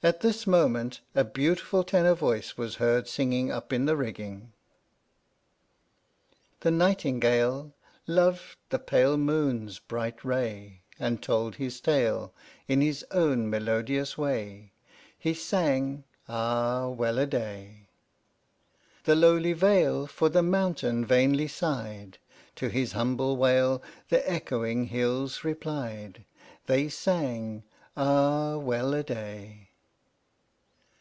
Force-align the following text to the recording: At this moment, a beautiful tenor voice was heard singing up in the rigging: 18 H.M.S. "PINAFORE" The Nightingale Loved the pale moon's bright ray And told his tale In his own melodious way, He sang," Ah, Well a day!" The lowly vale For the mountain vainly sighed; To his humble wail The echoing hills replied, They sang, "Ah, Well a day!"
At 0.00 0.20
this 0.20 0.46
moment, 0.46 1.00
a 1.12 1.24
beautiful 1.24 1.82
tenor 1.82 2.14
voice 2.14 2.56
was 2.56 2.76
heard 2.76 3.08
singing 3.08 3.50
up 3.50 3.72
in 3.72 3.84
the 3.84 3.96
rigging: 3.96 4.52
18 5.84 5.90
H.M.S. 5.90 6.30
"PINAFORE" 6.30 6.54
The 6.60 6.70
Nightingale 6.70 7.74
Loved 8.06 8.56
the 8.68 8.78
pale 8.78 9.16
moon's 9.16 9.80
bright 9.80 10.24
ray 10.24 10.82
And 11.00 11.20
told 11.20 11.56
his 11.56 11.80
tale 11.80 12.32
In 12.68 12.80
his 12.80 13.04
own 13.10 13.50
melodious 13.50 14.16
way, 14.16 14.70
He 15.18 15.34
sang," 15.34 16.04
Ah, 16.28 16.86
Well 16.90 17.18
a 17.18 17.26
day!" 17.26 17.88
The 19.02 19.16
lowly 19.16 19.52
vale 19.52 20.06
For 20.06 20.28
the 20.28 20.44
mountain 20.44 21.04
vainly 21.04 21.48
sighed; 21.48 22.18
To 22.54 22.68
his 22.68 22.92
humble 22.92 23.36
wail 23.36 23.82
The 24.10 24.30
echoing 24.30 24.84
hills 24.84 25.42
replied, 25.42 26.24
They 26.66 26.88
sang, 26.88 27.64
"Ah, 27.96 28.58
Well 28.58 28.94
a 28.94 29.02
day!" 29.02 29.64